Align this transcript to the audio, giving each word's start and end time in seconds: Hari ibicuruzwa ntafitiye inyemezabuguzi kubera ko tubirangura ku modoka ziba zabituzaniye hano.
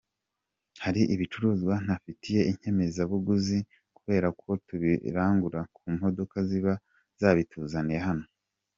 Hari 0.83 1.01
ibicuruzwa 1.13 1.73
ntafitiye 1.85 2.41
inyemezabuguzi 2.51 3.57
kubera 3.97 4.27
ko 4.41 4.49
tubirangura 4.67 5.59
ku 5.73 5.81
modoka 6.01 6.35
ziba 6.49 6.73
zabituzaniye 7.21 8.01
hano. 8.07 8.25